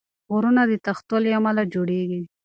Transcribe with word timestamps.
غرونه 0.31 0.61
د 0.67 0.73
تختو 0.85 1.15
له 1.23 1.29
امله 1.37 1.63
جوړېږي. 1.73 2.21